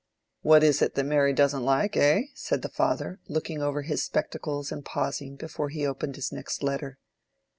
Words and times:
"What 0.41 0.63
is 0.63 0.79
that 0.79 0.97
Mary 0.97 1.31
doesn't 1.31 1.61
like, 1.63 1.95
eh?" 1.95 2.23
said 2.33 2.63
the 2.63 2.69
father, 2.69 3.19
looking 3.27 3.61
over 3.61 3.83
his 3.83 4.01
spectacles 4.01 4.71
and 4.71 4.83
pausing 4.83 5.35
before 5.35 5.69
he 5.69 5.85
opened 5.85 6.15
his 6.15 6.31
next 6.31 6.63
letter. 6.63 6.97